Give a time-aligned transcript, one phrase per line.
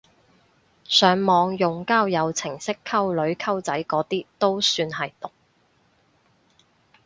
[0.85, 5.29] 上網用交友程式溝女溝仔嗰啲都算係毒！